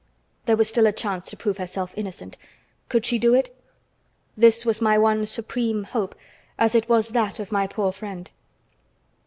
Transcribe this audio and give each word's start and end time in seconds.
There 0.47 0.57
was 0.57 0.67
still 0.67 0.87
a 0.87 0.91
chance 0.91 1.25
to 1.27 1.37
prove 1.37 1.59
herself 1.59 1.93
innocent. 1.95 2.35
Could 2.89 3.05
she 3.05 3.19
do 3.19 3.35
it? 3.35 3.55
This 4.35 4.65
was 4.65 4.81
my 4.81 4.97
one 4.97 5.27
supreme 5.27 5.83
hope, 5.83 6.15
as 6.57 6.73
it 6.73 6.89
was 6.89 7.09
that 7.09 7.39
of 7.39 7.51
my 7.51 7.67
poor 7.67 7.91
friend. 7.91 8.31